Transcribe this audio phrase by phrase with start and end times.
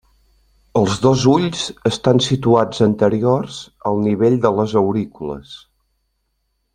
[0.79, 3.59] Els dos ulls estan situats anteriors
[3.93, 5.53] al nivell de les aurícules.